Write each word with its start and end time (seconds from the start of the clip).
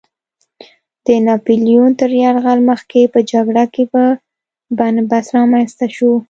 د 1.05 1.07
ناپیلیون 1.27 1.91
تر 1.99 2.11
یرغل 2.23 2.59
مخکې 2.69 3.01
په 3.13 3.19
جګړه 3.31 3.63
کې 3.73 3.83
بن 4.77 4.95
بست 5.09 5.29
رامنځته 5.37 5.85
شو. 5.95 6.11